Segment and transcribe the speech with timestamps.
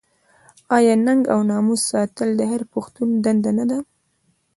[0.75, 3.77] آیا ننګ او ناموس ساتل د هر پښتون دنده نه ده؟